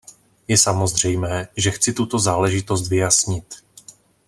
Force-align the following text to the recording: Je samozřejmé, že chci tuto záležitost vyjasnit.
Je 0.49 0.57
samozřejmé, 0.57 1.47
že 1.57 1.71
chci 1.71 1.93
tuto 1.93 2.19
záležitost 2.19 2.89
vyjasnit. 2.89 3.53